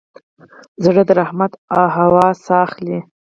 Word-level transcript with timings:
زړه 0.83 1.01
د 1.09 1.11
رحمت 1.19 1.51
هوا 1.95 2.27
ساه 2.45 2.61
اخلي. 2.65 2.97